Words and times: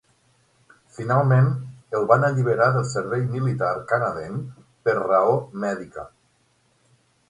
Finalment 0.95 1.51
el 1.99 2.07
van 2.13 2.25
alliberar 2.31 2.71
del 2.79 2.89
servei 2.95 3.23
militar 3.37 3.71
canadenc 3.95 4.61
per 4.89 5.01
raó 5.05 5.41
mèdica. 5.67 6.13